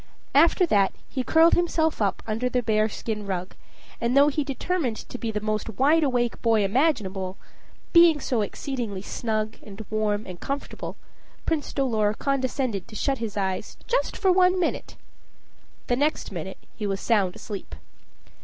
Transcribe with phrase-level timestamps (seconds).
[0.33, 3.53] After that he curled himself up under the bear skin rug,
[4.01, 7.37] and though he determined to be the most wide awake boy imaginable,
[7.93, 10.95] being so exceedingly snug and warm and comfortable,
[11.45, 14.95] Prince Dolor condescended to shut his eyes just for one minute.
[15.85, 17.75] The next minute he was sound asleep.